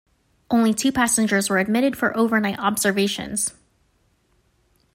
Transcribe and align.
Only 0.49 0.73
two 0.73 0.91
passengers 0.91 1.47
were 1.47 1.59
admitted 1.59 1.95
for 1.95 2.17
overnight 2.17 2.57
observations. 2.57 3.53